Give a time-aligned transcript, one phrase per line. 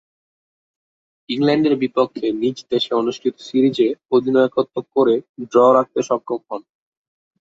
[1.29, 5.15] ইংল্যান্ডের বিপক্ষে নিজ দেশে অনুষ্ঠিত সিরিজে অধিনায়কত্ব করে
[5.51, 6.61] ড্র রাখতে সক্ষম হন।